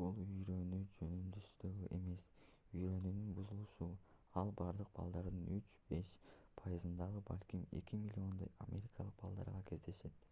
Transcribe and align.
бул 0.00 0.18
үйрөнүү 0.24 0.76
жөндөмсүздүгү 0.98 1.88
эмес 1.96 2.26
үйрөнүүнүн 2.80 3.32
бузулушу 3.38 3.88
ал 4.42 4.52
бардык 4.62 4.92
балдардын 5.00 5.40
3-5 5.56 6.06
пайызында 6.62 7.08
балким 7.32 7.64
2 7.82 7.98
миллиондой 8.06 8.54
америкалык 8.68 9.18
балдарда 9.24 9.64
кездешет 9.72 10.30